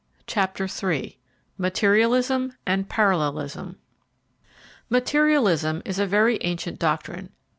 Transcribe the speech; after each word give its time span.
]CHAPTER 0.25 0.65
III 0.67 1.19
MATERIALISM 1.59 2.53
AND 2.65 2.89
PARALLELISM 2.89 3.75
Materialism 4.89 5.83
is 5.85 5.99
a 5.99 6.07
very 6.07 6.39
ancient 6.41 6.79
doctrine. 6.79 7.29